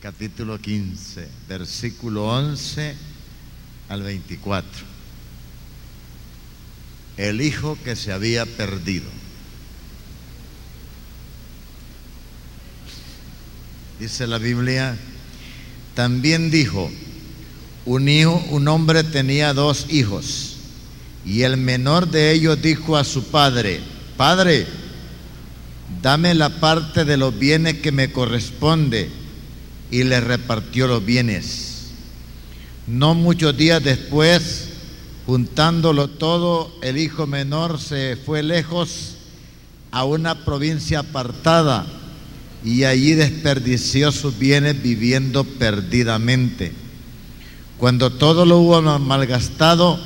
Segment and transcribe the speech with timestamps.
[0.00, 2.94] capítulo 15, versículo 11
[3.90, 4.70] al 24.
[7.18, 9.10] El hijo que se había perdido.
[13.98, 14.96] Dice la Biblia,
[15.94, 16.90] también dijo,
[17.84, 20.56] un, hijo, un hombre tenía dos hijos
[21.26, 23.80] y el menor de ellos dijo a su padre,
[24.16, 24.66] Padre,
[26.00, 29.19] dame la parte de los bienes que me corresponde
[29.90, 31.90] y le repartió los bienes.
[32.86, 34.68] No muchos días después,
[35.26, 39.16] juntándolo todo, el hijo menor se fue lejos
[39.90, 41.86] a una provincia apartada
[42.64, 46.72] y allí desperdició sus bienes viviendo perdidamente.
[47.78, 49.98] Cuando todo lo hubo malgastado,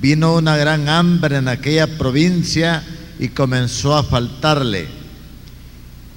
[0.00, 2.84] vino una gran hambre en aquella provincia
[3.18, 4.88] y comenzó a faltarle.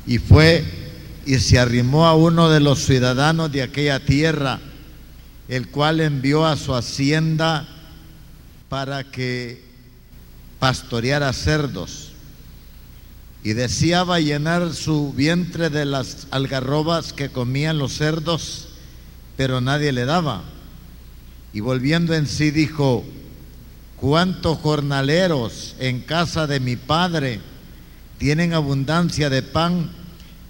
[0.05, 0.82] Y fue
[1.25, 4.59] y se arrimó a uno de los ciudadanos de aquella tierra,
[5.47, 7.67] el cual envió a su hacienda
[8.69, 9.63] para que
[10.59, 12.11] pastoreara cerdos.
[13.43, 18.69] Y deseaba llenar su vientre de las algarrobas que comían los cerdos,
[19.35, 20.43] pero nadie le daba.
[21.51, 23.03] Y volviendo en sí dijo,
[23.97, 27.39] cuántos jornaleros en casa de mi padre
[28.17, 29.91] tienen abundancia de pan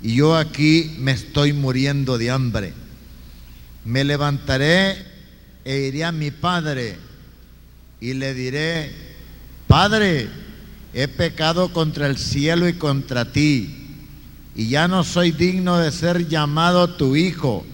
[0.04, 2.74] y yo aquí me estoy muriendo de hambre.
[3.86, 4.98] Me levantaré
[5.66, 6.98] e iré a mi padre
[8.00, 8.92] y le diré,
[9.68, 10.30] Padre,
[10.94, 13.96] he pecado contra el cielo y contra ti,
[14.56, 17.66] y ya no soy digno de ser llamado tu hijo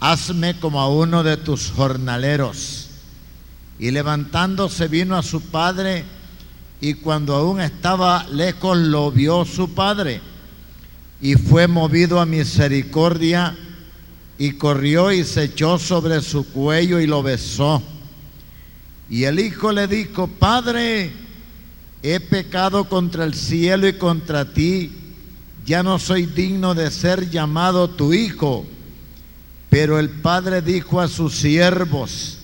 [0.00, 2.88] hazme como a uno de tus jornaleros.
[3.78, 6.04] Y levantándose vino a su padre,
[6.80, 10.20] y cuando aún estaba lejos lo vio su padre,
[11.20, 13.56] y fue movido a misericordia,
[14.38, 17.82] y corrió y se echó sobre su cuello y lo besó.
[19.10, 21.12] Y el hijo le dijo, Padre,
[22.02, 24.92] he pecado contra el cielo y contra ti,
[25.66, 28.64] ya no soy digno de ser llamado tu hijo.
[29.68, 32.38] Pero el padre dijo a sus siervos,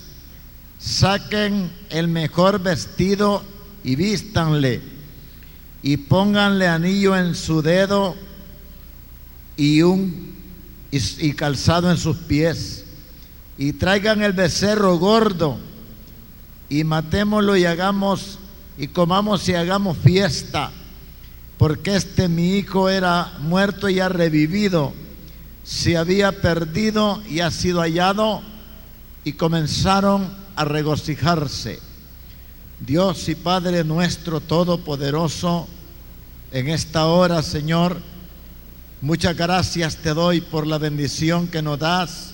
[0.77, 3.43] saquen el mejor vestido
[3.83, 4.81] y vístanle,
[5.81, 8.15] y pónganle anillo en su dedo
[9.57, 10.37] y un
[10.91, 12.85] y, calzado en sus pies,
[13.57, 15.57] y traigan el becerro gordo,
[16.69, 18.39] y matémoslo y hagamos
[18.77, 20.71] y comamos y hagamos fiesta,
[21.57, 24.93] porque este mi hijo era muerto y ha revivido
[25.67, 28.41] se había perdido y ha sido hallado
[29.25, 31.81] y comenzaron a regocijarse.
[32.79, 35.67] Dios y Padre nuestro Todopoderoso,
[36.53, 37.97] en esta hora, Señor,
[39.01, 42.31] muchas gracias te doy por la bendición que nos das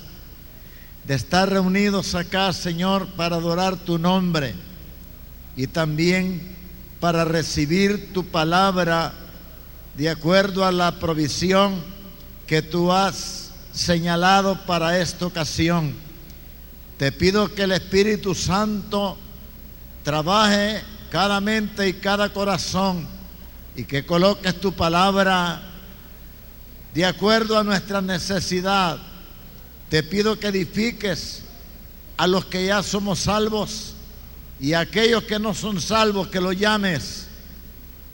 [1.06, 4.54] de estar reunidos acá, Señor, para adorar tu nombre
[5.54, 6.56] y también
[6.98, 9.12] para recibir tu palabra
[9.94, 11.74] de acuerdo a la provisión
[12.46, 15.94] que tú has señalado para esta ocasión.
[16.96, 19.18] Te pido que el Espíritu Santo
[20.02, 23.06] trabaje cada mente y cada corazón
[23.76, 25.73] y que coloques tu palabra
[26.94, 28.98] de acuerdo a nuestra necesidad.
[29.90, 31.42] Te pido que edifiques
[32.16, 33.94] a los que ya somos salvos
[34.60, 37.26] y a aquellos que no son salvos, que lo llames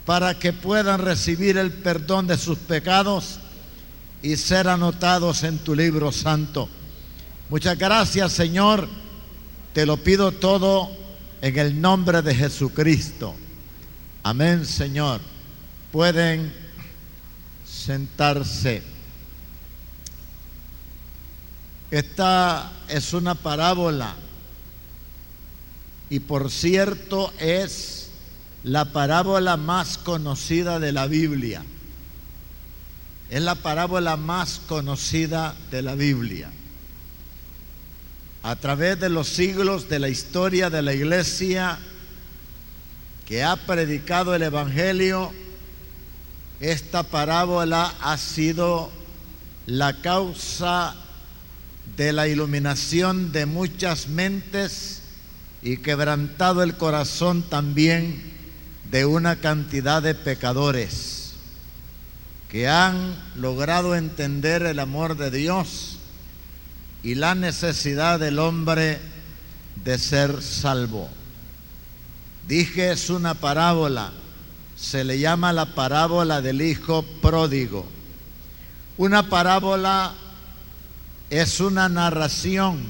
[0.07, 3.39] para que puedan recibir el perdón de sus pecados
[4.23, 6.69] y ser anotados en tu libro santo.
[7.51, 8.89] Muchas gracias, Señor.
[9.75, 10.91] Te lo pido todo
[11.43, 13.35] en el nombre de Jesucristo.
[14.23, 15.21] Amén, Señor.
[15.93, 16.53] Pueden
[17.71, 18.83] sentarse.
[21.91, 24.15] Esta es una parábola
[26.09, 28.11] y por cierto es
[28.65, 31.65] la parábola más conocida de la Biblia.
[33.31, 36.51] Es la parábola más conocida de la Biblia.
[38.43, 41.79] A través de los siglos de la historia de la iglesia
[43.27, 45.33] que ha predicado el Evangelio,
[46.61, 48.91] esta parábola ha sido
[49.67, 50.95] la causa
[51.97, 55.01] de la iluminación de muchas mentes
[55.63, 58.23] y quebrantado el corazón también
[58.91, 61.33] de una cantidad de pecadores
[62.51, 65.99] que han logrado entender el amor de Dios
[67.03, 68.99] y la necesidad del hombre
[69.85, 71.09] de ser salvo.
[72.49, 74.13] Dije es una parábola,
[74.81, 77.85] se le llama la parábola del hijo pródigo.
[78.97, 80.15] Una parábola
[81.29, 82.81] es una narración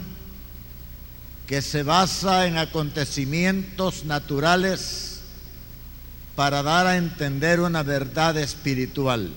[1.48, 5.20] que se basa en acontecimientos naturales
[6.36, 9.32] para dar a entender una verdad espiritual.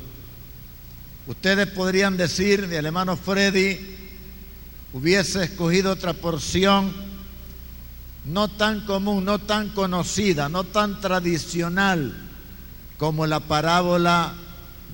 [1.26, 3.98] Ustedes podrían decir, mi hermano Freddy
[4.94, 6.94] hubiese escogido otra porción
[8.26, 12.23] no tan común, no tan conocida, no tan tradicional
[13.04, 14.34] como la parábola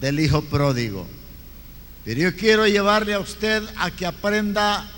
[0.02, 1.06] del Hijo Pródigo.
[2.04, 4.90] Pero yo quiero llevarle a usted a que aprenda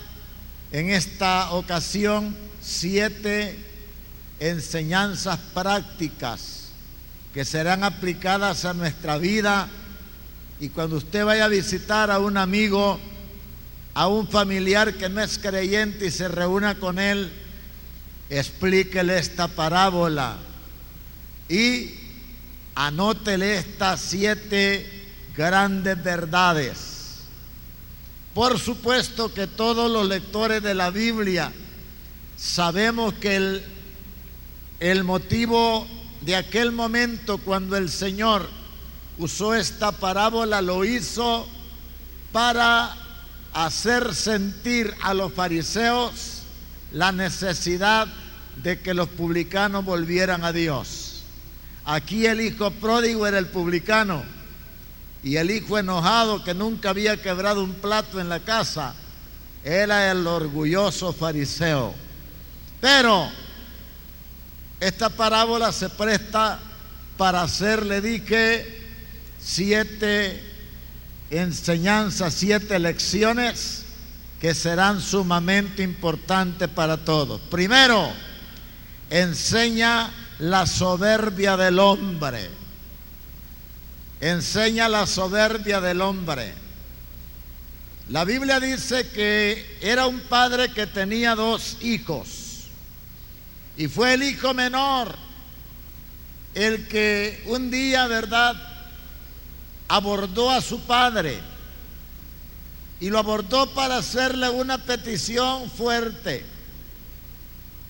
[0.72, 3.60] en esta ocasión siete
[4.40, 6.70] enseñanzas prácticas
[7.34, 9.68] que serán aplicadas a nuestra vida
[10.62, 12.98] y cuando usted vaya a visitar a un amigo,
[13.94, 17.30] a un familiar que no es creyente y se reúna con él,
[18.30, 20.38] explíquele esta parábola
[21.50, 22.01] y
[22.88, 24.90] anótele estas siete
[25.36, 27.20] grandes verdades.
[28.34, 31.52] Por supuesto que todos los lectores de la Biblia
[32.38, 33.64] sabemos que el,
[34.80, 35.88] el motivo
[36.22, 38.50] de aquel momento cuando el Señor
[39.20, 41.48] usó esta parábola lo hizo
[42.32, 42.96] para
[43.54, 46.44] hacer sentir a los fariseos
[46.92, 48.08] la necesidad
[48.64, 51.01] de que los publicanos volvieran a Dios.
[51.86, 54.24] Aquí el hijo pródigo era el publicano
[55.24, 58.94] y el hijo enojado que nunca había quebrado un plato en la casa
[59.64, 61.94] era el orgulloso fariseo.
[62.80, 63.30] Pero
[64.80, 66.60] esta parábola se presta
[67.18, 68.82] para hacerle, dije,
[69.40, 70.42] siete
[71.30, 73.84] enseñanzas, siete lecciones
[74.40, 77.40] que serán sumamente importantes para todos.
[77.42, 78.12] Primero,
[79.12, 80.10] enseña
[80.42, 82.50] la soberbia del hombre
[84.20, 86.56] enseña la soberbia del hombre.
[88.10, 92.64] La Biblia dice que era un padre que tenía dos hijos
[93.78, 95.16] y fue el hijo menor
[96.56, 98.56] el que un día, ¿verdad?,
[99.88, 101.40] abordó a su padre
[103.00, 106.44] y lo abordó para hacerle una petición fuerte.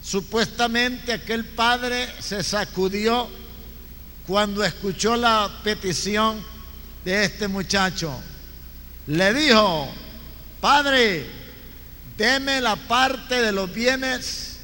[0.03, 3.29] Supuestamente aquel padre se sacudió
[4.25, 6.43] cuando escuchó la petición
[7.05, 8.19] de este muchacho.
[9.07, 9.91] Le dijo,
[10.59, 11.25] Padre,
[12.17, 14.57] deme la parte de los bienes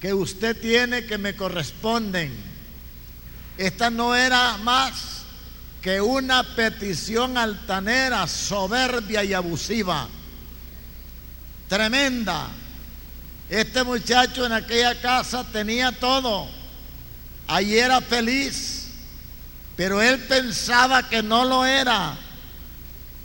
[0.00, 2.32] que usted tiene que me corresponden.
[3.56, 5.22] Esta no era más
[5.80, 10.08] que una petición altanera, soberbia y abusiva.
[11.68, 12.48] Tremenda.
[13.48, 16.48] Este muchacho en aquella casa tenía todo.
[17.46, 18.74] Allí era feliz
[19.76, 22.16] pero él pensaba que no lo era.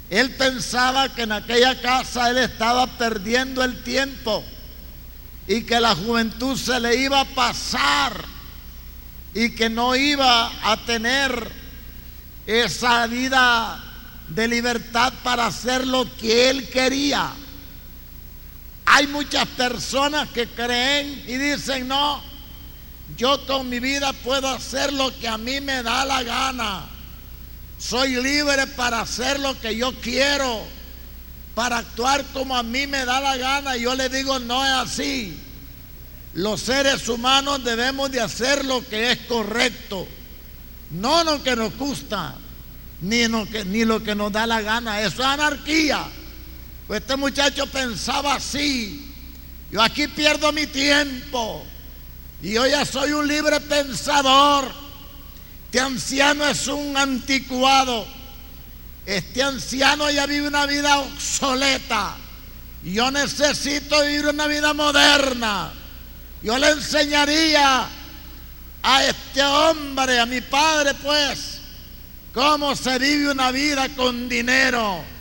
[0.09, 4.43] Él pensaba que en aquella casa él estaba perdiendo el tiempo
[5.47, 8.13] y que la juventud se le iba a pasar
[9.35, 11.51] y que no iba a tener
[12.47, 13.83] esa vida
[14.29, 17.31] de libertad para hacer lo que él quería.
[18.91, 22.23] Hay muchas personas que creen y dicen, no,
[23.15, 26.85] yo con mi vida puedo hacer lo que a mí me da la gana.
[27.77, 30.65] Soy libre para hacer lo que yo quiero,
[31.53, 33.77] para actuar como a mí me da la gana.
[33.77, 35.39] Yo le digo, no es así.
[36.33, 40.07] Los seres humanos debemos de hacer lo que es correcto,
[40.89, 42.33] no lo que nos gusta,
[43.01, 44.99] ni lo que, ni lo que nos da la gana.
[45.01, 46.07] Eso es anarquía.
[46.89, 49.13] Pues este muchacho pensaba así.
[49.69, 51.63] Yo aquí pierdo mi tiempo.
[52.41, 54.71] Y yo ya soy un libre pensador.
[55.65, 58.07] Este anciano es un anticuado.
[59.05, 62.17] Este anciano ya vive una vida obsoleta.
[62.83, 65.71] Yo necesito vivir una vida moderna.
[66.41, 67.87] Yo le enseñaría
[68.81, 71.59] a este hombre, a mi padre, pues,
[72.33, 75.18] cómo se vive una vida con dinero.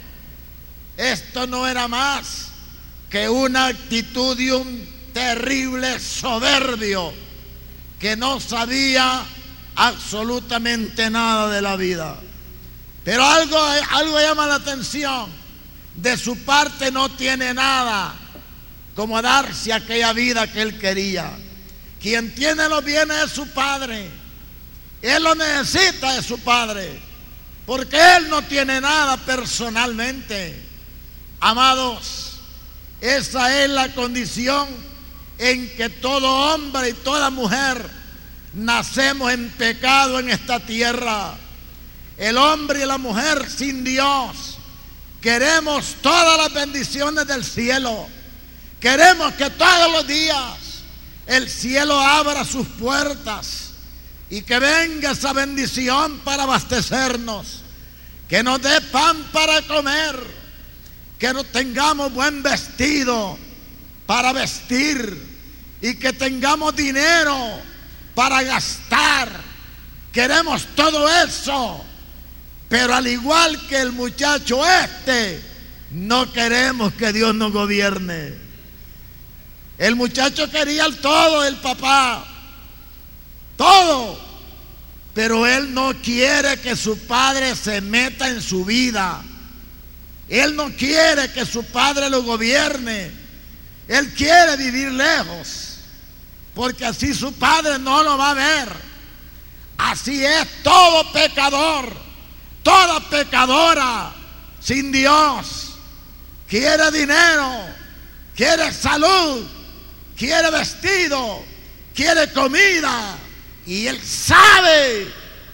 [0.98, 2.48] Esto no era más
[3.08, 7.14] que una actitud de un terrible soberbio
[8.00, 9.24] que no sabía
[9.76, 12.18] absolutamente nada de la vida.
[13.04, 13.56] Pero algo,
[13.92, 15.30] algo llama la atención.
[15.94, 18.14] De su parte no tiene nada
[18.96, 21.30] como darse aquella vida que él quería.
[22.02, 24.08] Quien tiene los bienes es su padre.
[25.00, 27.00] Él lo necesita de su padre.
[27.64, 30.67] Porque él no tiene nada personalmente.
[31.40, 32.32] Amados,
[33.00, 34.68] esa es la condición
[35.38, 37.88] en que todo hombre y toda mujer
[38.54, 41.34] nacemos en pecado en esta tierra.
[42.16, 44.58] El hombre y la mujer sin Dios
[45.20, 48.08] Queremos todas las bendiciones del cielo.
[48.80, 50.56] Queremos que todos los días
[51.26, 53.70] el cielo abra sus puertas
[54.30, 57.62] y que venga esa bendición para abastecernos.
[58.28, 60.37] Que nos dé pan para comer.
[61.18, 63.38] Que no tengamos buen vestido
[64.06, 65.26] para vestir.
[65.80, 67.60] Y que tengamos dinero
[68.14, 69.28] para gastar.
[70.12, 71.84] Queremos todo eso.
[72.68, 75.42] Pero al igual que el muchacho este,
[75.90, 78.34] no queremos que Dios nos gobierne.
[79.78, 82.26] El muchacho quería todo, el papá.
[83.56, 84.18] Todo.
[85.14, 89.22] Pero él no quiere que su padre se meta en su vida.
[90.28, 93.10] Él no quiere que su padre lo gobierne.
[93.86, 95.78] Él quiere vivir lejos.
[96.54, 98.88] Porque así su padre no lo va a ver.
[99.78, 101.96] Así es todo pecador,
[102.64, 104.12] toda pecadora
[104.60, 105.74] sin Dios.
[106.48, 107.66] Quiere dinero,
[108.34, 109.46] quiere salud,
[110.16, 111.44] quiere vestido,
[111.94, 113.16] quiere comida.
[113.66, 115.12] Y él sabe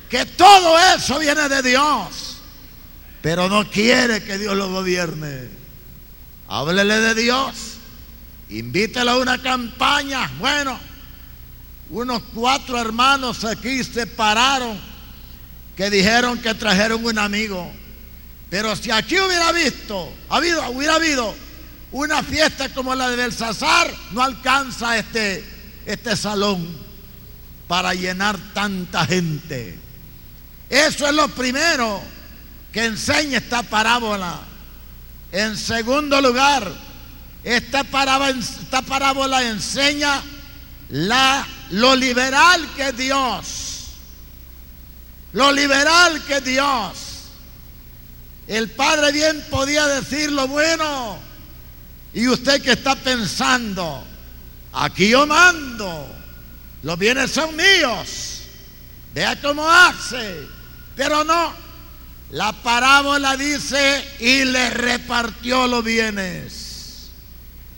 [0.09, 2.34] que todo eso viene de Dios.
[3.25, 5.49] Pero no quiere que Dios lo gobierne.
[6.47, 7.79] Háblele de Dios.
[8.51, 10.31] Invítelo a una campaña.
[10.39, 10.79] Bueno,
[11.89, 14.79] unos cuatro hermanos aquí se pararon
[15.75, 17.73] que dijeron que trajeron un amigo.
[18.51, 21.35] Pero si aquí hubiera visto, habido, hubiera habido
[21.93, 25.43] una fiesta como la de Belsasar, no alcanza este,
[25.87, 26.77] este salón
[27.69, 29.79] para llenar tanta gente.
[30.69, 32.14] Eso es lo primero
[32.75, 34.41] que enseña esta parábola.
[35.31, 36.69] En segundo lugar,
[37.45, 40.21] esta parábola, enseña
[40.89, 43.91] la, lo liberal que Dios,
[45.33, 46.99] lo liberal que Dios.
[48.49, 51.19] El Padre bien podía decir lo bueno.
[52.13, 54.05] Y usted que está pensando,
[54.73, 56.09] aquí yo mando,
[56.83, 58.41] los bienes son míos.
[59.15, 60.49] Vea cómo hace.
[60.97, 61.64] Pero no,
[62.35, 67.11] la parábola dice, y le repartió los bienes.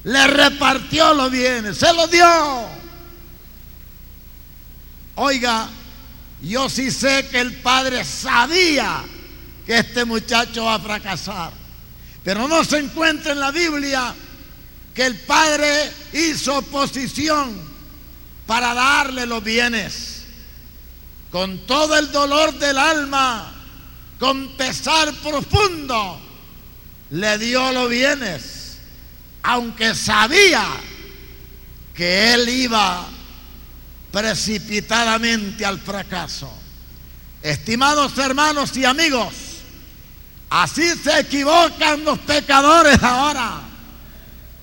[0.05, 2.27] Le repartió los bienes, se los dio.
[5.17, 5.69] Oiga,
[6.41, 9.05] yo sí sé que el padre sabía
[9.67, 11.53] que este muchacho va a fracasar.
[12.25, 14.15] Pero no se encuentra en la Biblia
[14.95, 17.61] que el padre hizo oposición
[18.47, 20.23] para darle los bienes.
[21.31, 23.53] Con todo el dolor del alma,
[24.19, 26.21] con pesar profundo,
[27.11, 28.79] le dio los bienes,
[29.43, 30.65] aunque sabía
[31.95, 33.07] que él iba
[34.11, 36.51] precipitadamente al fracaso.
[37.43, 39.35] Estimados hermanos y amigos,
[40.51, 43.61] así se equivocan los pecadores ahora.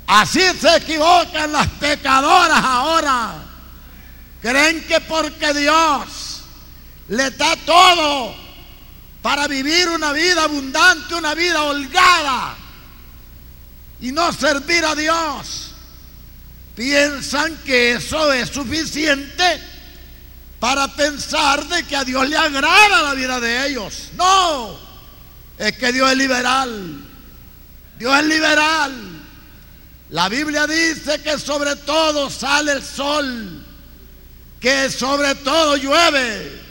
[0.05, 3.35] Así se equivocan las pecadoras ahora.
[4.41, 6.41] Creen que porque Dios
[7.07, 8.42] le da todo
[9.23, 12.57] para vivir una vida abundante, una vida holgada
[14.01, 15.71] y no servir a Dios,
[16.75, 19.61] piensan que eso es suficiente
[20.59, 24.09] para pensar de que a Dios le agrada la vida de ellos.
[24.17, 24.77] No,
[25.57, 27.05] es que Dios es liberal.
[27.97, 28.93] Dios es liberal.
[30.09, 33.65] La Biblia dice que sobre todo sale el sol,
[34.59, 36.61] que sobre todo llueve,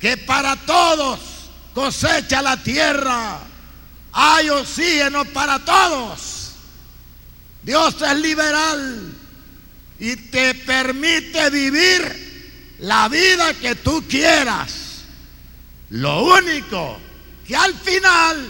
[0.00, 1.35] que para todos
[1.76, 3.38] cosecha la tierra.
[4.10, 6.52] Hay oxígeno para todos.
[7.62, 9.14] Dios es liberal
[9.98, 15.02] y te permite vivir la vida que tú quieras.
[15.90, 16.98] Lo único
[17.46, 18.48] que al final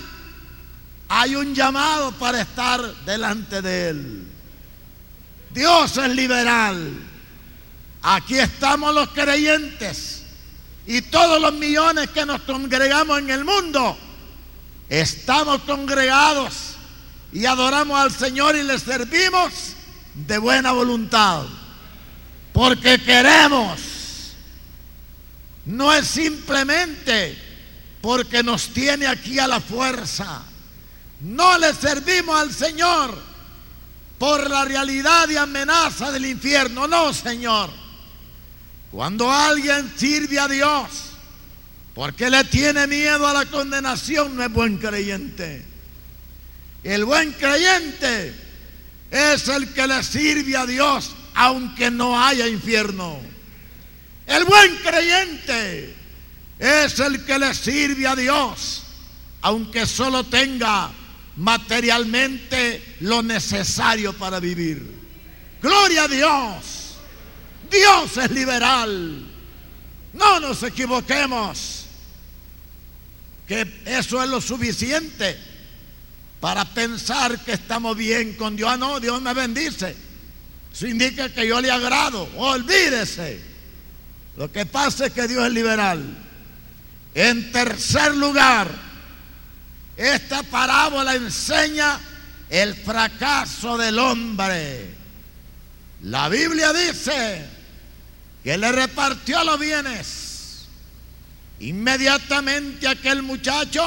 [1.08, 4.26] hay un llamado para estar delante de Él.
[5.50, 6.92] Dios es liberal.
[8.02, 10.15] Aquí estamos los creyentes
[10.86, 13.96] y todos los millones que nos congregamos en el mundo.
[14.88, 16.76] Estamos congregados
[17.32, 19.74] y adoramos al Señor y le servimos
[20.14, 21.44] de buena voluntad.
[22.52, 23.80] Porque queremos.
[25.64, 27.36] No es simplemente
[28.00, 30.42] porque nos tiene aquí a la fuerza.
[31.20, 33.18] No le servimos al Señor
[34.18, 36.86] por la realidad y amenaza del infierno.
[36.86, 37.85] No, Señor.
[38.96, 40.88] Cuando alguien sirve a Dios
[41.94, 45.62] porque le tiene miedo a la condenación, no es buen creyente.
[46.82, 48.32] El buen creyente
[49.10, 53.20] es el que le sirve a Dios aunque no haya infierno.
[54.26, 55.94] El buen creyente
[56.58, 58.82] es el que le sirve a Dios
[59.42, 60.90] aunque solo tenga
[61.36, 64.90] materialmente lo necesario para vivir.
[65.60, 66.85] Gloria a Dios.
[67.70, 69.26] Dios es liberal.
[70.12, 71.84] No nos equivoquemos.
[73.46, 75.38] Que eso es lo suficiente
[76.40, 78.70] para pensar que estamos bien con Dios.
[78.70, 79.94] Ah, no, Dios me bendice.
[80.72, 82.28] Eso indica que yo le agrado.
[82.36, 83.40] Olvídese.
[84.36, 86.02] Lo que pasa es que Dios es liberal.
[87.14, 88.68] En tercer lugar,
[89.96, 91.98] esta parábola enseña
[92.50, 94.90] el fracaso del hombre.
[96.02, 97.55] La Biblia dice
[98.46, 100.66] que le repartió los bienes.
[101.58, 103.82] Inmediatamente aquel muchacho,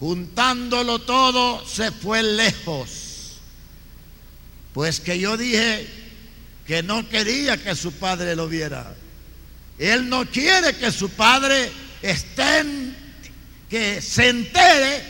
[0.00, 3.38] juntándolo todo, se fue lejos.
[4.74, 5.86] Pues que yo dije
[6.66, 8.96] que no quería que su padre lo viera.
[9.78, 11.70] Él no quiere que su padre
[12.02, 12.64] esté
[13.70, 15.00] que se entere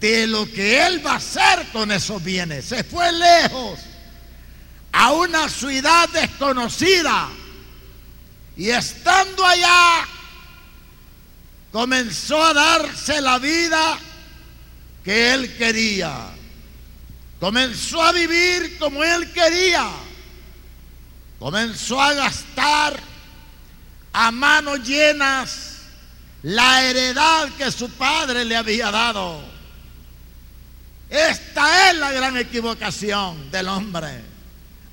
[0.00, 2.64] de lo que él va a hacer con esos bienes.
[2.64, 3.80] Se fue lejos
[4.96, 7.28] a una ciudad desconocida
[8.56, 10.06] y estando allá
[11.72, 13.98] comenzó a darse la vida
[15.02, 16.28] que él quería.
[17.40, 19.90] Comenzó a vivir como él quería.
[21.40, 22.96] Comenzó a gastar
[24.12, 25.78] a manos llenas
[26.44, 29.42] la heredad que su padre le había dado.
[31.10, 34.33] Esta es la gran equivocación del hombre.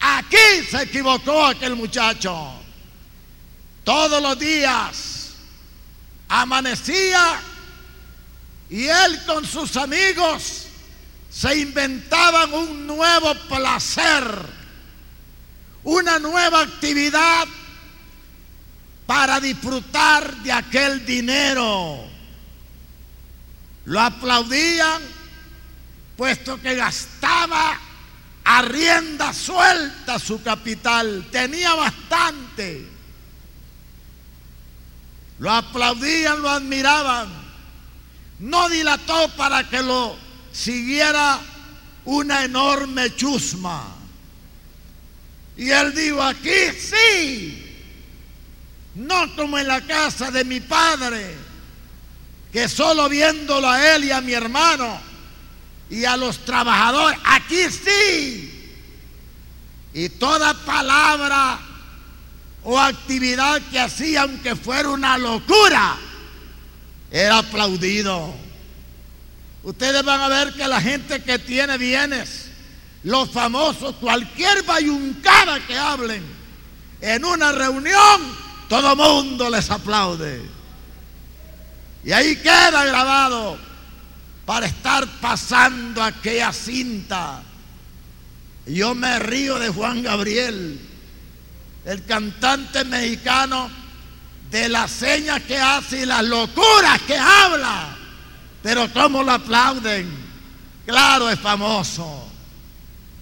[0.01, 2.53] Aquí se equivocó aquel muchacho.
[3.83, 5.29] Todos los días
[6.27, 7.39] amanecía
[8.69, 10.65] y él con sus amigos
[11.29, 14.23] se inventaban un nuevo placer,
[15.83, 17.47] una nueva actividad
[19.05, 21.99] para disfrutar de aquel dinero.
[23.85, 25.01] Lo aplaudían
[26.17, 27.79] puesto que gastaba
[28.43, 32.87] a rienda suelta su capital, tenía bastante.
[35.39, 37.29] Lo aplaudían, lo admiraban.
[38.39, 40.15] No dilató para que lo
[40.51, 41.39] siguiera
[42.05, 43.95] una enorme chusma.
[45.57, 47.77] Y él dijo, aquí sí,
[48.95, 51.35] no como en la casa de mi padre,
[52.51, 55.10] que solo viéndolo a él y a mi hermano
[55.91, 58.47] y a los trabajadores, aquí sí.
[59.93, 61.59] Y toda palabra
[62.63, 65.97] o actividad que hacía, aunque fuera una locura,
[67.11, 68.33] era aplaudido.
[69.63, 72.49] Ustedes van a ver que la gente que tiene bienes,
[73.03, 76.23] los famosos, cualquier bayuncada que hablen
[77.01, 78.37] en una reunión,
[78.69, 80.41] todo mundo les aplaude.
[82.05, 83.70] Y ahí queda grabado
[84.51, 87.41] para estar pasando aquella cinta.
[88.65, 90.77] Yo me río de Juan Gabriel,
[91.85, 93.71] el cantante mexicano,
[94.49, 97.95] de las señas que hace y las locuras que habla.
[98.61, 100.11] Pero cómo lo aplauden.
[100.85, 102.29] Claro, es famoso.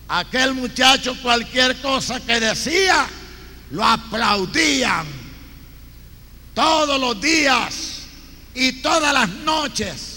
[0.08, 3.06] Aquel muchacho cualquier cosa que decía,
[3.70, 5.06] lo aplaudían
[6.56, 8.00] todos los días
[8.56, 10.09] y todas las noches.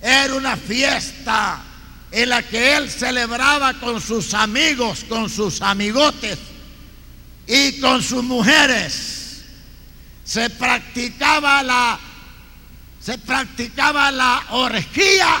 [0.00, 1.62] Era una fiesta
[2.10, 6.38] en la que él celebraba con sus amigos, con sus amigotes
[7.46, 9.42] y con sus mujeres.
[10.24, 11.98] Se practicaba la
[13.00, 15.40] se practicaba la orgía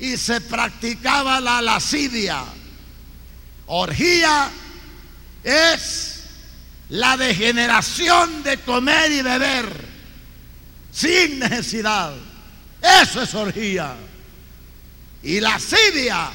[0.00, 2.42] y se practicaba la lascivia.
[3.66, 4.50] Orgía
[5.44, 6.24] es
[6.88, 9.66] la degeneración de comer y beber
[10.90, 12.14] sin necesidad.
[12.82, 13.94] Eso es orgía.
[15.22, 16.30] Y la lascivia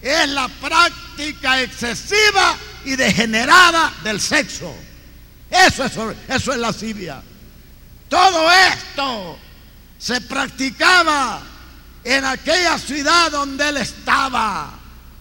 [0.00, 4.74] es la práctica excesiva y degenerada del sexo.
[5.50, 5.92] Eso es,
[6.28, 7.22] eso es lascivia.
[8.08, 9.38] Todo esto
[9.98, 11.42] se practicaba
[12.02, 14.72] en aquella ciudad donde él estaba.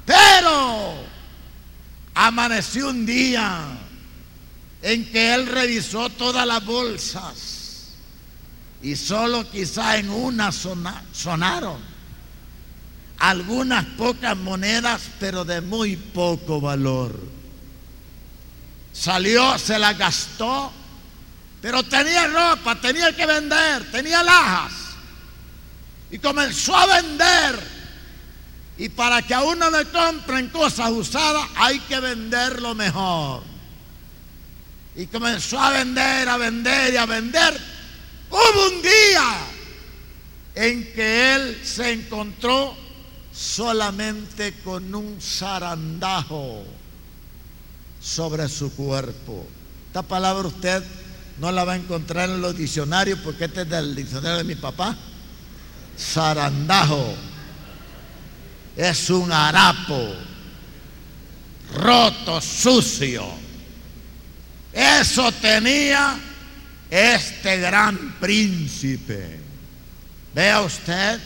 [0.06, 1.04] Pero
[2.14, 3.62] amaneció un día
[4.82, 7.53] en que él revisó todas las bolsas
[8.84, 11.94] y solo quizá en una sonaron
[13.18, 17.18] algunas pocas monedas, pero de muy poco valor.
[18.92, 20.74] Salió, se la gastó,
[21.62, 24.74] pero tenía ropa, tenía que vender, tenía lajas.
[26.12, 27.74] Y comenzó a vender.
[28.78, 33.44] Y para que a uno le compren cosas usadas, hay que venderlo mejor.
[34.98, 37.73] Y comenzó a vender, a vender y a vender.
[38.34, 39.46] Hubo un día
[40.56, 42.76] en que él se encontró
[43.32, 46.64] solamente con un zarandajo
[48.02, 49.46] sobre su cuerpo.
[49.86, 50.84] Esta palabra usted
[51.38, 54.56] no la va a encontrar en los diccionarios porque este es del diccionario de mi
[54.56, 54.98] papá.
[55.96, 57.14] Zarandajo
[58.76, 60.12] es un harapo
[61.76, 63.28] roto, sucio.
[64.74, 66.20] Eso tenía
[66.94, 69.40] este gran príncipe.
[70.36, 71.20] Vea usted,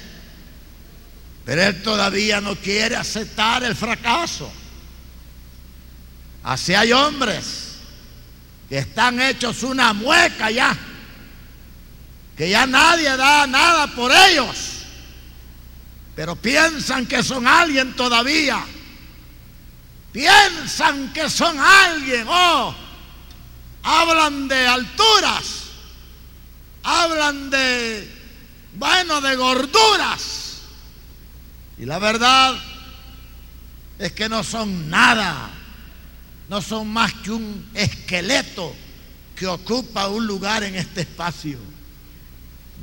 [1.44, 4.50] pero él todavía no quiere aceptar el fracaso.
[6.42, 7.80] Así hay hombres
[8.70, 10.78] que están hechos una mueca ya,
[12.38, 14.86] que ya nadie da nada por ellos,
[16.16, 18.64] pero piensan que son alguien todavía,
[20.14, 22.87] piensan que son alguien, oh,
[23.88, 25.64] hablan de alturas,
[26.84, 28.10] hablan de,
[28.76, 30.62] bueno, de gorduras,
[31.78, 32.60] y la verdad
[34.00, 35.52] es que no son nada
[36.50, 38.74] no son más que un esqueleto
[39.36, 41.60] que ocupa un lugar en este espacio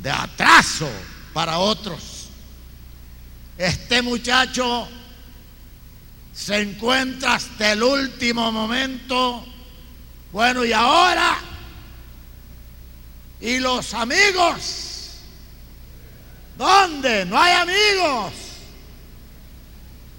[0.02, 0.88] de atraso
[1.32, 2.28] para otros.
[3.56, 4.86] Este muchacho
[6.32, 9.46] se encuentra hasta el último momento.
[10.34, 11.38] Bueno, y ahora,
[13.40, 15.12] ¿y los amigos?
[16.58, 17.24] ¿Dónde?
[17.24, 18.32] No hay amigos.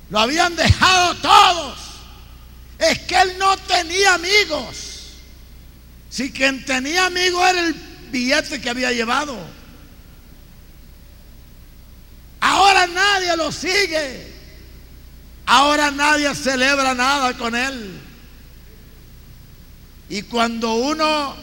[0.09, 1.79] Lo habían dejado todos
[2.79, 5.15] es que él no tenía amigos.
[6.09, 9.37] Si quien tenía amigos era el billete que había llevado.
[12.39, 14.33] Ahora nadie lo sigue.
[15.45, 18.04] Ahora nadie celebra nada con él.
[20.09, 21.35] Y cuando uno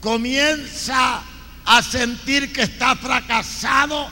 [0.00, 1.22] comienza
[1.64, 4.08] a sentir que está fracasado,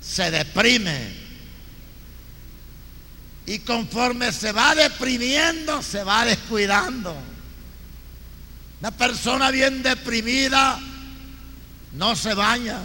[0.00, 1.26] se deprime.
[3.46, 7.16] Y conforme se va deprimiendo, se va descuidando.
[8.80, 10.78] Una persona bien deprimida
[11.92, 12.80] no se baña,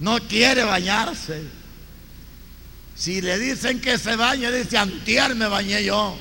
[0.00, 1.44] no quiere bañarse.
[2.96, 6.16] Si le dicen que se bañe, dice, antier me bañé yo.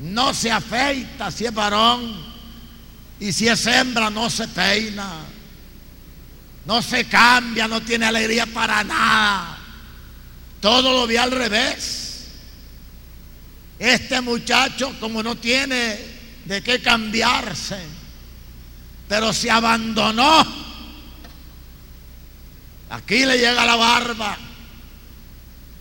[0.00, 2.30] No se afeita si es varón.
[3.18, 5.10] Y si es hembra, no se peina.
[6.64, 9.58] No se cambia, no tiene alegría para nada.
[10.60, 12.28] Todo lo vi al revés.
[13.78, 15.98] Este muchacho, como no tiene
[16.44, 17.78] de qué cambiarse,
[19.08, 20.46] pero se abandonó.
[22.90, 24.36] Aquí le llega la barba.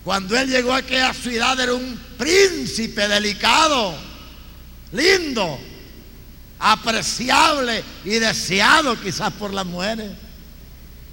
[0.03, 4.08] Cuando él llegó a aquella ciudad era un príncipe delicado,
[4.91, 5.59] lindo,
[6.59, 10.11] apreciable y deseado quizás por las mujeres.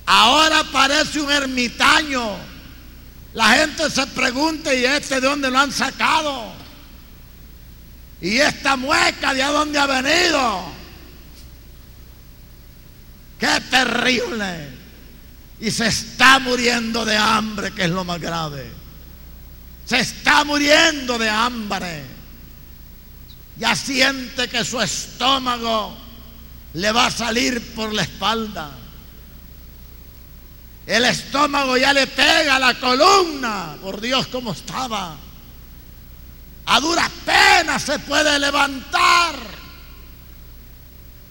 [0.06, 2.36] Ahora parece un ermitaño
[3.36, 6.54] la gente se pregunta, ¿y este de dónde lo han sacado?
[8.18, 10.72] ¿Y esta mueca de dónde ha venido?
[13.38, 14.70] ¡Qué terrible!
[15.60, 18.70] Y se está muriendo de hambre, que es lo más grave.
[19.84, 22.04] Se está muriendo de hambre.
[23.58, 25.96] Ya siente que su estómago
[26.74, 28.70] le va a salir por la espalda.
[30.86, 33.76] El estómago ya le pega la columna.
[33.80, 35.16] Por Dios, cómo estaba.
[36.66, 39.36] A duras penas se puede levantar.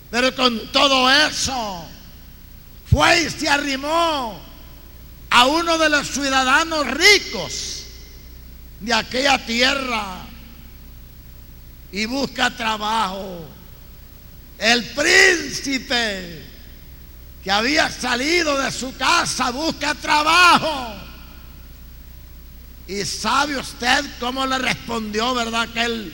[0.10, 1.86] Pero con todo eso,
[2.90, 4.40] fue y se arrimó
[5.30, 7.84] a uno de los ciudadanos ricos
[8.80, 10.25] de aquella tierra
[11.95, 13.45] y busca trabajo.
[14.58, 16.43] El príncipe
[17.41, 20.93] que había salido de su casa, busca trabajo.
[22.86, 25.62] Y sabe usted cómo le respondió, ¿verdad?
[25.62, 26.13] Aquel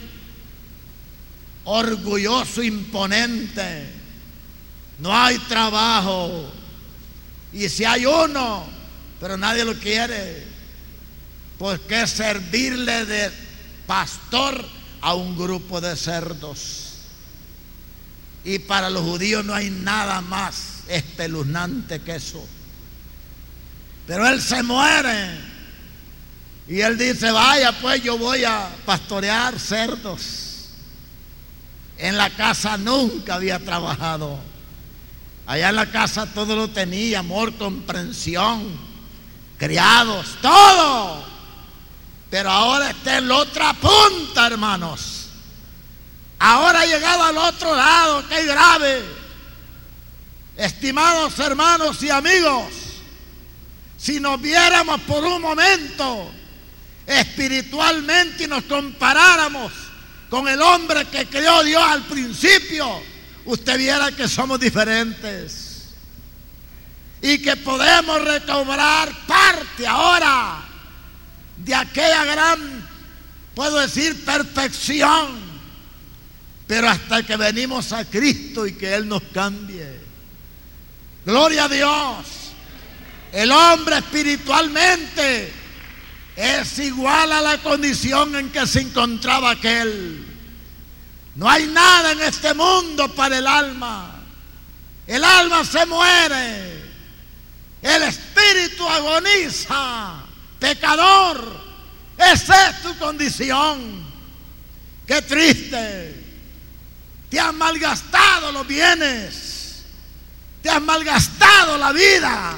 [1.64, 3.90] orgulloso, imponente.
[5.00, 6.48] No hay trabajo.
[7.54, 8.68] Y si hay uno,
[9.20, 10.46] pero nadie lo quiere.
[11.58, 13.32] ¿Por qué servirle de
[13.88, 14.64] pastor
[15.02, 16.92] a un grupo de cerdos?
[18.44, 22.44] Y para los judíos no hay nada más espeluznante que eso.
[24.08, 25.52] Pero él se muere.
[26.68, 30.70] Y él dice, vaya pues yo voy a pastorear cerdos.
[31.98, 34.40] En la casa nunca había trabajado.
[35.46, 38.64] Allá en la casa todo lo tenía, amor, comprensión,
[39.58, 41.31] criados, todo.
[42.32, 45.28] Pero ahora está en la otra punta, hermanos.
[46.40, 49.22] Ahora ha llegado al otro lado, que grave
[50.58, 52.66] Estimados hermanos y amigos,
[53.98, 56.32] si nos viéramos por un momento
[57.08, 59.72] espiritualmente y nos comparáramos
[60.30, 63.02] con el hombre que creó Dios al principio,
[63.46, 65.90] usted viera que somos diferentes
[67.22, 70.71] y que podemos recobrar parte ahora
[71.64, 72.88] de aquella gran,
[73.54, 75.40] puedo decir, perfección,
[76.68, 80.00] pero hasta que venimos a Cristo y que Él nos cambie.
[81.26, 82.26] Gloria a Dios.
[83.32, 85.54] El hombre espiritualmente
[86.36, 90.26] es igual a la condición en que se encontraba aquel.
[91.36, 94.22] No hay nada en este mundo para el alma.
[95.08, 96.82] El alma se muere.
[97.82, 100.21] El espíritu agoniza.
[100.62, 101.60] Pecador.
[102.16, 104.06] Esa es tu condición.
[105.08, 106.24] Qué triste.
[107.32, 109.86] Te han malgastado los bienes.
[110.62, 112.54] Te has malgastado la vida.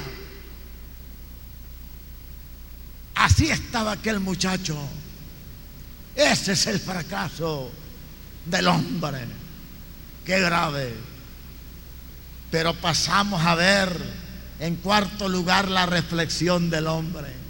[3.16, 4.78] Así estaba aquel muchacho.
[6.14, 7.72] Ese es el fracaso
[8.46, 9.20] del hombre.
[10.26, 10.94] Qué grave.
[12.52, 13.98] Pero pasamos a ver
[14.60, 17.43] en cuarto lugar la reflexión del hombre.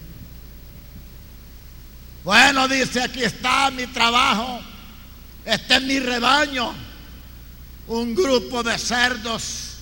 [2.24, 4.62] Bueno, dice, aquí está mi trabajo,
[5.44, 6.74] este es mi rebaño,
[7.88, 9.74] un grupo de cerdos,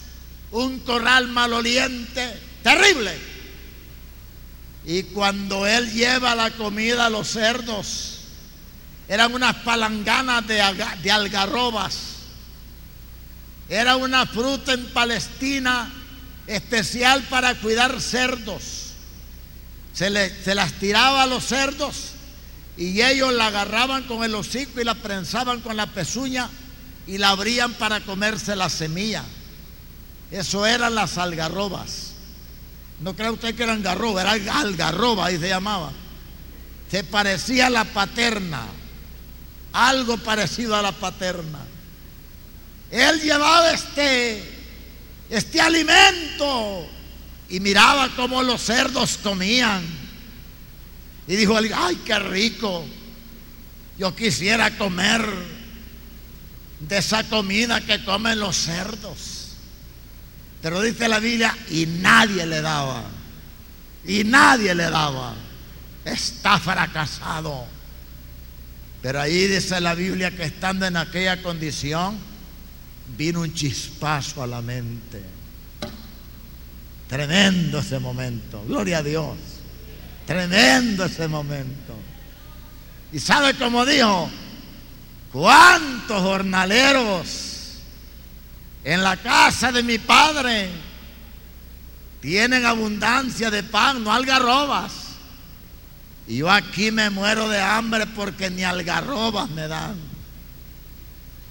[0.50, 3.16] un corral maloliente, terrible.
[4.86, 8.22] Y cuando él lleva la comida a los cerdos,
[9.08, 11.98] eran unas palanganas de, algarrobas.
[13.70, 15.94] Era una fruta en Palestina
[16.48, 18.94] especial para cuidar cerdos.
[19.94, 22.11] Se, le, se las tiraba a los cerdos
[22.82, 26.50] y ellos la agarraban con el hocico y la prensaban con la pezuña
[27.06, 29.24] y la abrían para comerse la semilla.
[30.32, 32.14] Eso eran las algarrobas.
[33.00, 35.92] No cree usted que eran garroba, era algarroba, ahí se llamaba.
[36.90, 38.66] Se parecía a la paterna,
[39.74, 41.60] algo parecido a la paterna.
[42.90, 44.44] Él llevaba este,
[45.30, 46.88] este alimento
[47.48, 50.01] y miraba cómo los cerdos comían.
[51.28, 52.86] Y dijo, ay, qué rico.
[53.98, 55.22] Yo quisiera comer
[56.80, 59.56] de esa comida que comen los cerdos.
[60.62, 63.04] Pero dice la Biblia, y nadie le daba.
[64.06, 65.36] Y nadie le daba.
[66.06, 67.66] Está fracasado.
[69.02, 72.18] Pero ahí dice la Biblia que estando en aquella condición,
[73.18, 75.22] vino un chispazo a la mente.
[77.08, 78.64] Tremendo ese momento.
[78.68, 79.38] Gloria a Dios.
[80.32, 81.96] Tremendo ese momento.
[83.12, 84.30] Y sabe cómo dijo,
[85.32, 87.62] ¿cuántos jornaleros
[88.84, 90.70] en la casa de mi padre
[92.22, 94.94] tienen abundancia de pan, no algarrobas.
[96.28, 99.96] Y yo aquí me muero de hambre porque ni algarrobas me dan.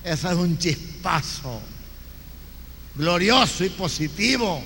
[0.05, 1.61] Ese es un chispazo
[2.95, 4.63] glorioso y positivo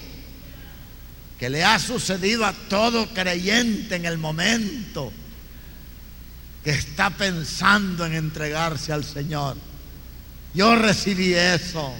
[1.45, 5.13] que le ha sucedido a todo creyente en el momento
[6.65, 9.55] que está pensando en entregarse al Señor.
[10.55, 11.93] Yo recibí eso.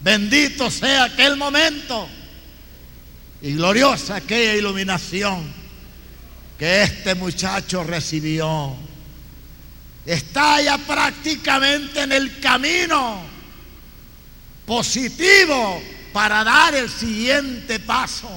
[0.00, 2.08] Bendito sea aquel momento
[3.42, 5.44] y gloriosa aquella iluminación
[6.58, 8.74] que este muchacho recibió.
[10.04, 13.22] Está ya prácticamente en el camino
[14.66, 15.80] positivo
[16.16, 18.30] para dar el siguiente paso.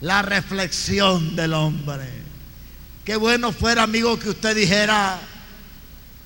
[0.00, 2.08] La reflexión del hombre.
[3.04, 5.18] Qué bueno fuera, amigo, que usted dijera,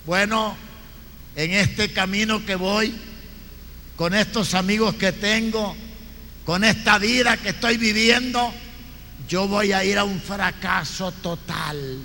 [0.05, 0.55] bueno,
[1.37, 2.95] en este camino que voy,
[3.97, 5.75] con estos amigos que tengo,
[6.45, 8.53] con esta vida que estoy viviendo,
[9.27, 11.99] yo voy a ir a un fracaso total.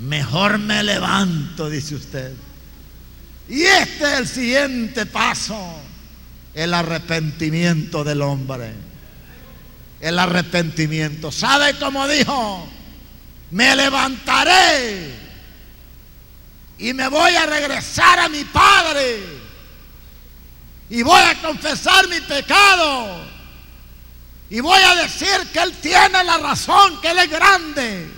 [0.00, 2.49] Mejor me levanto, dice usted.
[3.50, 5.60] Y este es el siguiente paso,
[6.54, 8.72] el arrepentimiento del hombre.
[10.00, 11.32] El arrepentimiento.
[11.32, 12.68] ¿Sabe cómo dijo?
[13.50, 15.10] Me levantaré
[16.78, 19.18] y me voy a regresar a mi padre
[20.88, 23.20] y voy a confesar mi pecado
[24.48, 28.10] y voy a decir que Él tiene la razón, que Él es grande,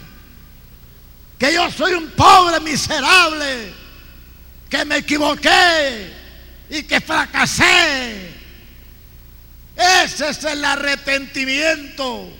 [1.38, 3.81] que yo soy un pobre miserable,
[4.72, 6.10] que me equivoqué
[6.70, 8.32] y que fracasé.
[9.76, 12.30] Ese es el arrepentimiento.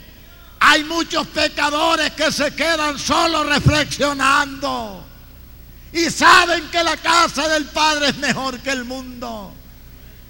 [0.61, 5.05] Hay muchos pecadores que se quedan solo reflexionando
[5.92, 9.55] y saben que la casa del Padre es mejor que el mundo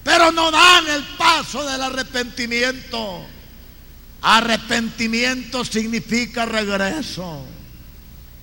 [0.02, 3.24] pero no dan el paso del arrepentimiento.
[4.22, 7.46] Arrepentimiento significa regreso.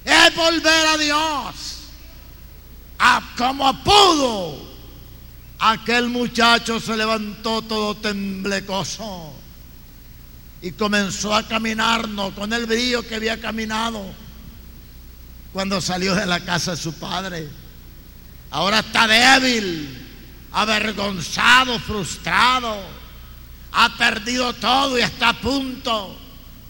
[0.05, 1.88] Es volver a Dios.
[2.99, 4.69] A como pudo.
[5.59, 9.33] Aquel muchacho se levantó todo temblecoso
[10.61, 14.05] y comenzó a caminarnos con el brillo que había caminado
[15.51, 17.49] cuando salió de la casa de su padre.
[18.51, 20.07] Ahora está débil,
[20.51, 22.77] avergonzado, frustrado,
[23.71, 26.17] ha perdido todo y está a punto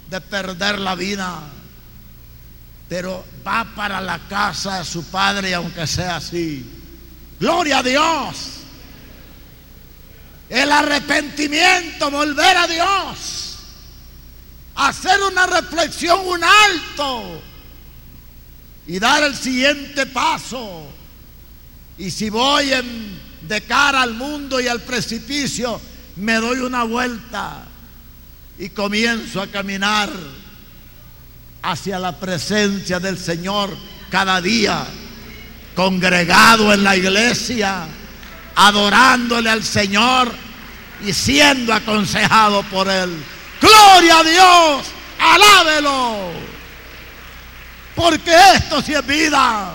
[0.10, 1.40] de perder la vida.
[2.90, 6.66] Pero va para la casa de su padre aunque sea así.
[7.40, 8.36] Gloria a Dios.
[10.50, 13.58] El arrepentimiento, volver a Dios.
[14.74, 17.42] Hacer una reflexión, un alto.
[18.88, 20.88] Y dar el siguiente paso.
[22.00, 22.72] Y si voy
[23.48, 25.80] de cara al mundo y al precipicio,
[26.16, 27.66] me doy una vuelta
[28.58, 30.10] y comienzo a caminar
[31.62, 33.76] hacia la presencia del Señor
[34.10, 34.86] cada día,
[35.76, 37.86] congregado en la iglesia,
[38.56, 40.32] adorándole al Señor
[41.06, 43.24] y siendo aconsejado por Él.
[43.62, 44.88] Gloria a Dios,
[45.20, 46.32] alábelo,
[47.96, 49.74] porque esto sí es vida.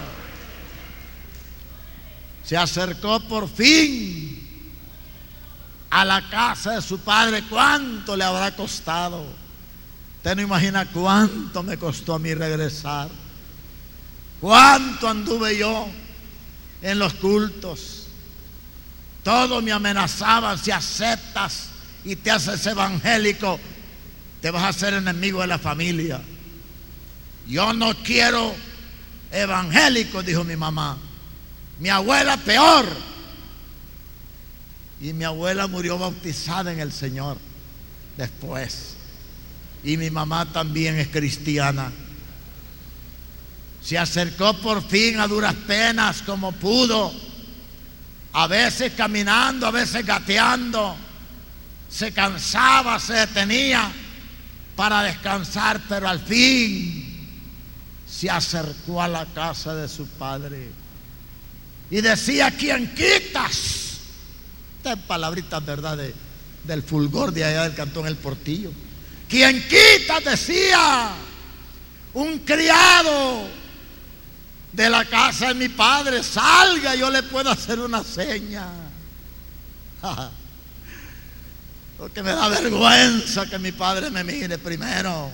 [2.42, 4.34] Se acercó por fin
[5.90, 7.44] a la casa de su padre.
[7.48, 9.43] ¿Cuánto le habrá costado?
[10.24, 13.10] Usted no imagina cuánto me costó a mí regresar.
[14.40, 15.86] Cuánto anduve yo
[16.80, 18.06] en los cultos.
[19.22, 21.66] Todos me amenazaban si aceptas
[22.06, 23.60] y te haces evangélico,
[24.40, 26.22] te vas a hacer enemigo de la familia.
[27.46, 28.54] Yo no quiero
[29.30, 30.96] evangélico, dijo mi mamá.
[31.80, 32.86] Mi abuela peor.
[35.02, 37.36] Y mi abuela murió bautizada en el Señor
[38.16, 38.93] después
[39.84, 41.92] y mi mamá también es cristiana.
[43.82, 47.12] Se acercó por fin a duras penas como pudo,
[48.32, 50.96] a veces caminando, a veces gateando.
[51.90, 53.92] Se cansaba, se detenía
[54.74, 57.04] para descansar, pero al fin
[58.08, 60.70] se acercó a la casa de su padre
[61.90, 63.98] y decía, ¿quién quitas?
[64.78, 65.98] Estas palabritas, ¿verdad?
[66.64, 68.72] del fulgor de allá del cantón El Portillo.
[69.34, 71.10] Quien quita, decía,
[72.12, 73.48] un criado
[74.70, 78.64] de la casa de mi padre, salga, yo le puedo hacer una seña.
[81.98, 85.32] Porque me da vergüenza que mi padre me mire primero.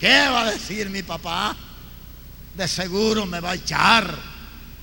[0.00, 1.54] ¿Qué va a decir mi papá?
[2.54, 4.18] De seguro me va a echar.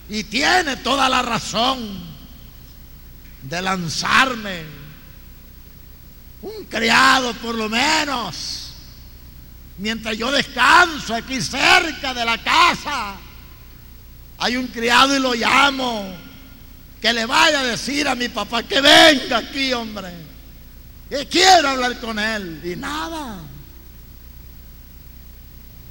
[0.08, 2.00] Y tiene toda la razón
[3.42, 4.85] de lanzarme
[6.46, 8.70] un criado por lo menos,
[9.80, 13.16] mientras yo descanso aquí cerca de la casa,
[14.38, 16.16] hay un criado y lo llamo,
[17.02, 20.14] que le vaya a decir a mi papá que venga aquí, hombre,
[21.10, 23.40] que quiero hablar con él, y nada.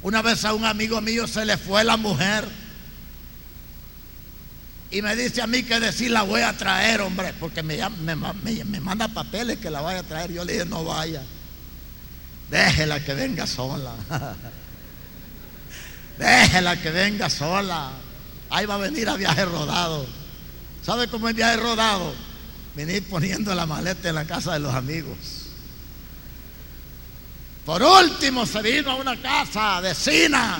[0.03, 2.47] Una vez a un amigo mío se le fue la mujer
[4.91, 8.15] y me dice a mí que decir la voy a traer, hombre, porque me, me,
[8.15, 10.31] me, manda papeles que la vaya a traer.
[10.31, 11.23] Yo le dije, no vaya.
[12.49, 13.93] Déjela que venga sola.
[16.19, 17.91] Déjela que venga sola.
[18.49, 20.05] Ahí va a venir a viaje rodado.
[20.83, 22.13] ¿Sabe cómo es viaje rodado?
[22.75, 25.17] Venir poniendo la maleta en la casa de los amigos.
[27.65, 30.59] Por último se vino a una casa vecina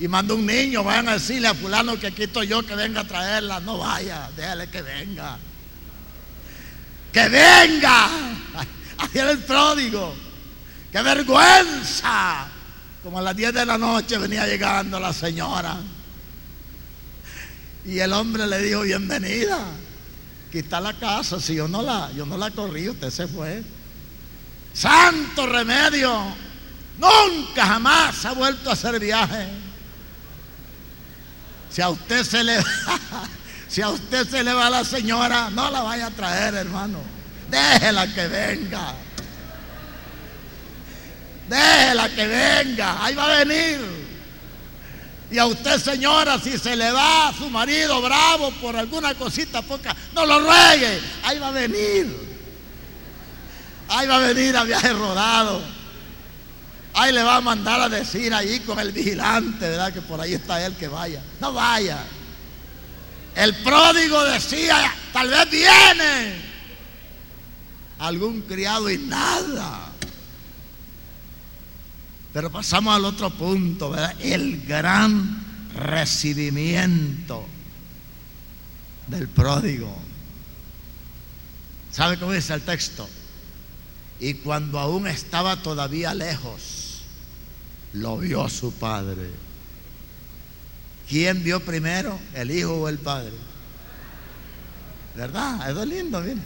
[0.00, 3.02] y mandó un niño, vayan a decirle a fulano que aquí estoy yo, que venga
[3.02, 3.60] a traerla.
[3.60, 5.36] No vaya, déjale que venga.
[7.12, 8.06] Que venga.
[8.96, 10.14] Ahí era el pródigo.
[10.90, 12.48] ¡Qué vergüenza!
[13.02, 15.76] Como a las 10 de la noche venía llegando la señora.
[17.84, 19.66] Y el hombre le dijo, bienvenida.
[20.48, 21.38] Aquí está la casa.
[21.40, 23.62] Si yo no la, yo no la corrí, usted se fue.
[24.72, 26.34] Santo remedio.
[26.98, 29.69] Nunca jamás ha vuelto a hacer viaje.
[31.70, 32.58] Si a usted se le
[33.68, 36.98] si a usted se le va la señora, no la vaya a traer, hermano.
[37.48, 38.94] Déjela que venga.
[41.48, 43.04] Déjela que venga.
[43.04, 43.80] Ahí va a venir.
[45.30, 49.94] Y a usted, señora, si se le va su marido bravo por alguna cosita poca,
[50.12, 51.00] no lo ruegue.
[51.22, 52.30] Ahí va a venir.
[53.88, 55.62] Ahí va a venir a viaje rodado.
[56.94, 60.64] Ahí le va a mandar a decir ahí con el vigilante, Que por ahí está
[60.64, 61.22] él que vaya.
[61.40, 61.98] No vaya.
[63.34, 66.50] El pródigo decía, tal vez viene
[68.00, 69.92] algún criado y nada.
[72.32, 74.14] Pero pasamos al otro punto, ¿verdad?
[74.20, 77.44] El gran recibimiento
[79.06, 79.96] del pródigo.
[81.90, 83.08] ¿Sabe cómo dice el texto?
[84.20, 87.00] Y cuando aún estaba todavía lejos,
[87.94, 89.30] lo vio su padre.
[91.08, 93.32] ¿Quién vio primero, el hijo o el padre?
[95.16, 95.70] ¿Verdad?
[95.70, 96.40] Es lindo, mire.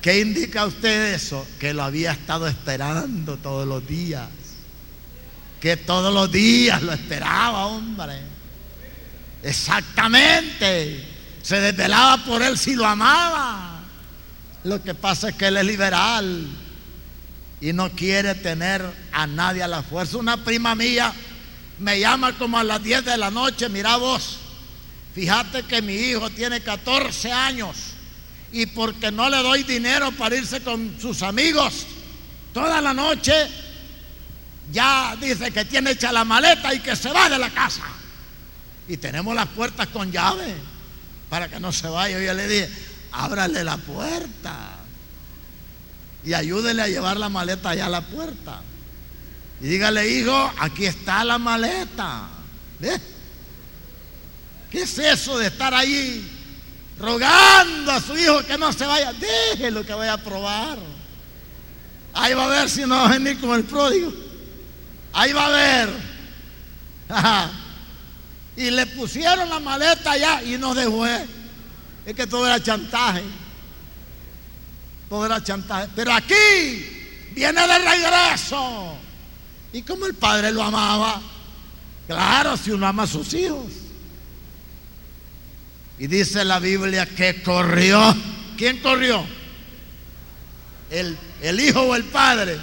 [0.00, 1.46] ¿Qué indica usted eso?
[1.60, 4.28] Que lo había estado esperando todos los días.
[5.60, 8.14] Que todos los días lo esperaba, hombre.
[9.42, 11.04] Exactamente.
[11.42, 13.82] Se desvelaba por él si lo amaba.
[14.64, 16.48] Lo que pasa es que él es liberal
[17.60, 20.18] y no quiere tener a nadie a la fuerza.
[20.18, 21.12] Una prima mía
[21.78, 24.38] me llama como a las 10 de la noche, mira vos,
[25.14, 27.76] fíjate que mi hijo tiene 14 años
[28.52, 31.86] y porque no le doy dinero para irse con sus amigos,
[32.52, 33.32] toda la noche
[34.72, 37.84] ya dice que tiene hecha la maleta y que se va de la casa.
[38.86, 40.54] Y tenemos las puertas con llave
[41.28, 42.18] para que no se vaya.
[42.20, 42.70] Yo le dije,
[43.12, 44.77] ábrale la puerta
[46.24, 48.60] y ayúdele a llevar la maleta allá a la puerta.
[49.60, 52.28] Y dígale, hijo, aquí está la maleta.
[54.70, 56.30] ¿Qué es eso de estar ahí
[56.98, 59.12] rogando a su hijo que no se vaya?
[59.12, 60.78] Déjelo que vaya a probar.
[62.14, 64.12] Ahí va a ver si no va a venir como el pródigo.
[65.12, 65.90] Ahí va a ver.
[68.56, 71.06] y le pusieron la maleta allá y no dejó.
[71.06, 73.22] Es que todo era chantaje.
[75.10, 75.88] Era chantaje.
[75.94, 78.96] Pero aquí viene de regreso.
[79.72, 81.20] Y como el padre lo amaba,
[82.06, 83.66] claro, si uno ama a sus hijos.
[85.98, 88.14] Y dice la Biblia que corrió.
[88.56, 89.24] ¿Quién corrió?
[90.90, 92.58] El, el hijo o el padre.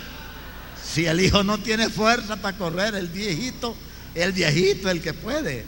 [0.83, 3.75] Si el hijo no tiene fuerza para correr, el viejito,
[4.13, 5.65] el viejito el que puede.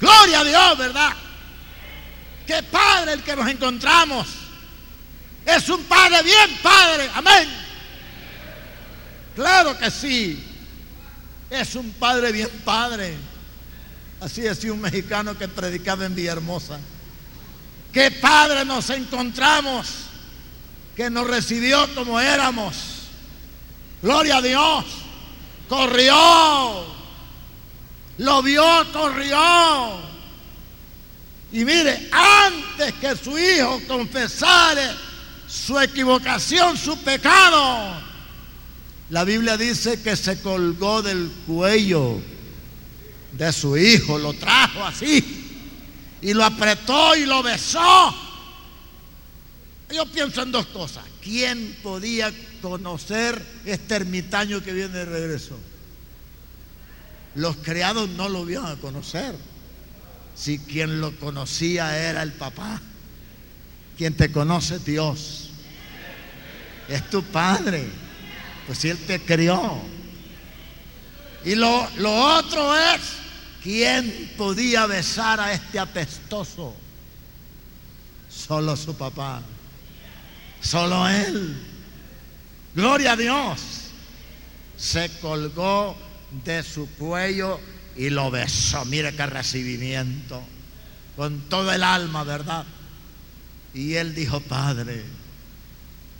[0.00, 1.12] Gloria a Dios, ¿verdad?
[2.46, 4.39] Qué padre el que nos encontramos.
[5.44, 7.10] Es un padre bien padre.
[7.14, 7.48] Amén.
[9.34, 10.44] Claro que sí.
[11.48, 13.14] Es un padre bien padre.
[14.20, 16.78] Así decía un mexicano que predicaba en Villahermosa.
[17.92, 19.88] Qué padre nos encontramos
[20.94, 22.76] que nos recibió como éramos.
[24.02, 24.84] Gloria a Dios.
[25.68, 26.84] Corrió.
[28.18, 30.10] Lo vio, corrió.
[31.52, 34.94] Y mire, antes que su hijo confesara
[35.50, 38.00] su equivocación, su pecado,
[39.10, 42.20] la Biblia dice que se colgó del cuello
[43.32, 45.48] de su hijo, lo trajo así
[46.22, 48.14] y lo apretó y lo besó.
[49.92, 51.04] Yo pienso en dos cosas.
[51.20, 52.32] ¿Quién podía
[52.62, 55.58] conocer este ermitaño que viene de regreso?
[57.34, 59.34] Los criados no lo iban a conocer.
[60.36, 62.80] Si quien lo conocía era el papá,
[64.00, 65.50] quien te conoce Dios,
[66.88, 67.84] es tu padre.
[68.66, 69.78] Pues si Él te crió.
[71.44, 72.98] Y lo, lo otro es,
[73.62, 76.74] ¿quién podía besar a este apestoso?
[78.30, 79.42] Solo su papá.
[80.62, 81.62] Solo Él.
[82.74, 83.60] Gloria a Dios.
[84.78, 85.94] Se colgó
[86.42, 87.60] de su cuello
[87.96, 88.82] y lo besó.
[88.86, 90.42] Mire qué recibimiento.
[91.16, 92.64] Con todo el alma, ¿verdad?
[93.74, 95.02] Y él dijo, Padre,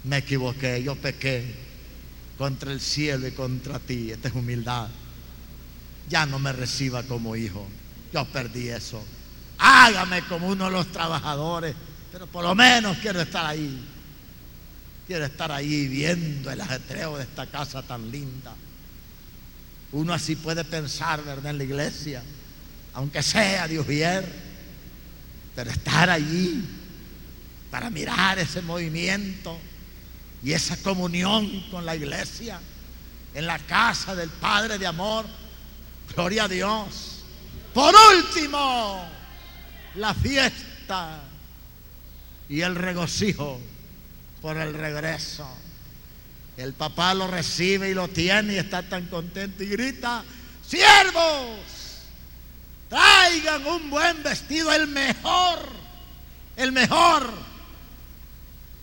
[0.05, 1.45] me equivoqué, yo pequé
[2.39, 4.11] contra el cielo y contra ti.
[4.13, 4.89] Esta es humildad.
[6.09, 7.67] Ya no me reciba como hijo.
[8.13, 9.05] Yo perdí eso.
[9.59, 11.75] Hágame como uno de los trabajadores.
[12.13, 13.85] Pero por lo menos quiero estar ahí.
[15.07, 18.55] Quiero estar ahí viendo el ajetreo de esta casa tan linda.
[19.93, 21.51] Uno así puede pensar, ¿verdad?
[21.51, 22.23] En la iglesia.
[22.95, 24.25] Aunque sea Dios vier.
[25.55, 26.65] Pero estar allí
[27.71, 29.59] para mirar ese movimiento
[30.43, 32.61] y esa comunión con la iglesia
[33.35, 35.27] en la casa del Padre de amor.
[36.15, 37.23] Gloria a Dios.
[37.73, 39.05] Por último,
[39.95, 41.23] la fiesta
[42.49, 43.61] y el regocijo
[44.43, 45.49] por el regreso.
[46.57, 50.25] El papá lo recibe y lo tiene y está tan contento y grita,
[50.67, 51.59] siervos,
[52.89, 55.61] traigan un buen vestido, el mejor,
[56.57, 57.50] el mejor.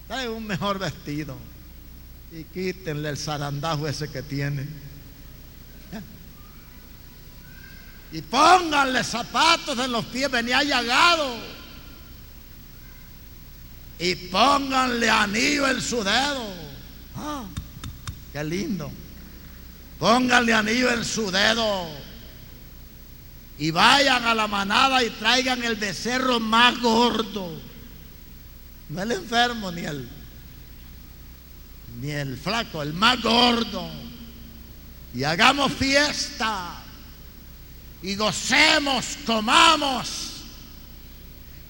[0.08, 1.38] Traigan un mejor vestido
[2.32, 4.68] y quítenle el zarandajo ese que tiene.
[8.12, 11.58] Y pónganle zapatos en los pies, venía llagado.
[14.00, 16.54] y pónganle anillo en su dedo.
[17.16, 17.46] Ah,
[18.32, 18.92] qué lindo.
[19.98, 21.90] Pónganle anillo en su dedo.
[23.58, 27.60] Y vayan a la manada y traigan el becerro más gordo.
[28.90, 30.10] No el enfermo ni el
[32.02, 33.90] ni el flaco, el más gordo.
[35.14, 36.76] Y hagamos fiesta.
[38.04, 40.28] Y gocemos, comamos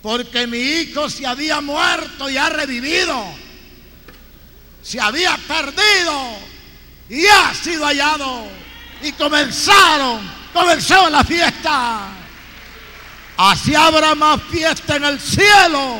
[0.01, 3.26] porque mi hijo se había muerto y ha revivido.
[4.82, 6.38] Se había perdido
[7.09, 8.47] y ha sido hallado.
[9.01, 10.22] Y comenzaron,
[10.53, 12.09] comenzó la fiesta.
[13.38, 15.99] Así habrá más fiesta en el cielo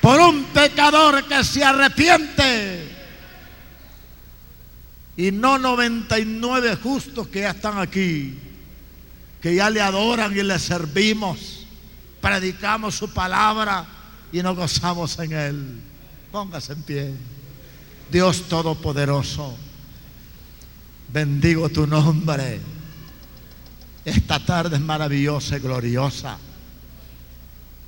[0.00, 2.88] por un pecador que se arrepiente.
[5.16, 8.38] Y no 99 justos que ya están aquí,
[9.42, 11.60] que ya le adoran y le servimos
[12.20, 13.86] predicamos su palabra
[14.32, 15.80] y nos gozamos en él.
[16.30, 17.14] Póngase en pie.
[18.10, 19.56] Dios Todopoderoso,
[21.12, 22.60] bendigo tu nombre.
[24.04, 26.38] Esta tarde es maravillosa y gloriosa.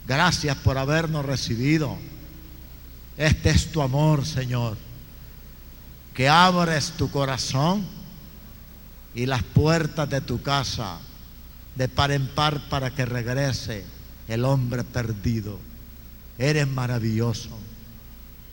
[0.06, 1.96] Gracias por habernos recibido.
[3.16, 4.76] Este es tu amor, Señor.
[6.14, 7.84] Que abres tu corazón
[9.14, 10.98] y las puertas de tu casa
[11.76, 13.84] de par en par para que regrese
[14.28, 15.58] el hombre perdido.
[16.38, 17.50] Eres maravilloso.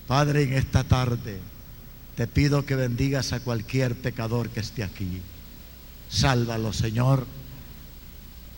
[0.08, 1.40] Padre, en esta tarde
[2.16, 5.22] te pido que bendigas a cualquier pecador que esté aquí.
[6.10, 7.26] Sálvalo, Señor.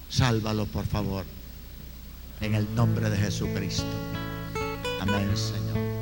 [0.09, 1.25] Sálvalo, por favor.
[2.41, 3.85] En el nombre de Jesucristo.
[4.99, 6.00] Amén, Señor.